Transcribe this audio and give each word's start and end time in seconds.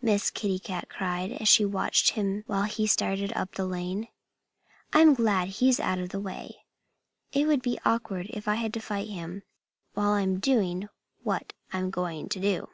Miss 0.00 0.30
Kitty 0.30 0.60
cried, 0.60 1.32
as 1.32 1.48
she 1.48 1.64
watched 1.64 2.10
him 2.10 2.44
while 2.46 2.62
he 2.70 2.86
started 2.86 3.32
up 3.32 3.56
the 3.56 3.66
lane. 3.66 4.06
"I'm 4.92 5.12
glad 5.12 5.48
he's 5.48 5.80
out 5.80 5.98
of 5.98 6.10
the 6.10 6.20
way. 6.20 6.62
It 7.32 7.48
would 7.48 7.62
be 7.62 7.76
awkward 7.84 8.26
if 8.30 8.46
I 8.46 8.54
had 8.54 8.72
to 8.74 8.80
fight 8.80 9.08
him 9.08 9.42
while 9.94 10.10
I'm 10.12 10.38
doing 10.38 10.88
what 11.24 11.52
I'm 11.72 11.90
going 11.90 12.28
to 12.28 12.38
do." 12.38 12.68